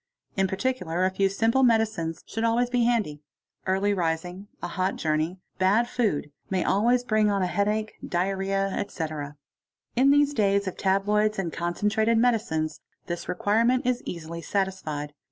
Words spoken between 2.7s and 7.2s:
be handy; early rising, a hot journey, bad food, may always